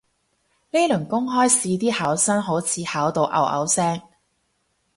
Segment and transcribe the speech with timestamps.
[0.71, 4.01] 呢輪公開試啲考生好似考到拗拗聲